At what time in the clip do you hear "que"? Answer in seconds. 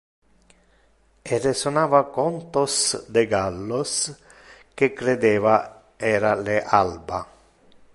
4.77-4.87